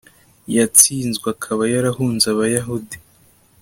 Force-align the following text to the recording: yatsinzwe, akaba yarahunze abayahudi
yatsinzwe, 0.55 1.27
akaba 1.35 1.63
yarahunze 1.73 2.25
abayahudi 2.33 2.97